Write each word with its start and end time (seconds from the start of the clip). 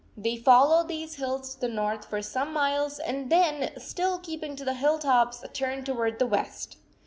They 0.17 0.35
followed 0.35 0.87
these 0.87 1.17
hills 1.17 1.53
to 1.53 1.61
the 1.61 1.67
north 1.67 2.05
for 2.09 2.23
some 2.23 2.51
miles 2.53 2.97
and 2.97 3.31
then, 3.31 3.69
still 3.79 4.17
keeping 4.17 4.55
to 4.55 4.65
the 4.65 4.73
hill 4.73 4.97
tops, 4.97 5.43
turned 5.53 5.85
toward 5.85 6.17
the 6.17 6.25
west. 6.25 6.77